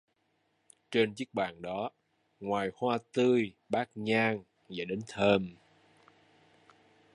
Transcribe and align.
Trên 0.91 1.13
chiếc 1.15 1.33
bàn 1.33 1.61
đó 1.61 1.89
ngoài 2.39 2.69
hoa 2.75 2.97
tươi 3.13 3.53
bát 3.69 3.89
nhang 3.95 4.43
và 4.69 4.85
đến 4.89 4.99
thơm 5.07 5.55